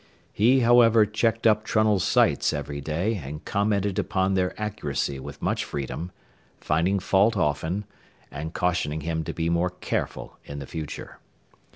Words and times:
He, 0.33 0.61
however, 0.61 1.05
checked 1.05 1.45
up 1.45 1.63
Trunnell's 1.63 2.03
sights 2.03 2.53
every 2.53 2.81
day 2.81 3.21
and 3.23 3.45
commented 3.45 3.99
upon 3.99 4.33
their 4.33 4.59
accuracy 4.59 5.19
with 5.19 5.43
much 5.43 5.63
freedom, 5.63 6.11
finding 6.59 6.97
fault 6.97 7.37
often, 7.37 7.85
and 8.31 8.51
cautioning 8.51 9.01
him 9.01 9.23
to 9.25 9.31
be 9.33 9.47
more 9.47 9.69
careful 9.69 10.39
in 10.43 10.57
the 10.57 10.65
future. 10.65 11.19